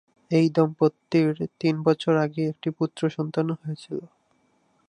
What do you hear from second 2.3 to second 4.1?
একটি পুত্রসন্তান হয়েছিল।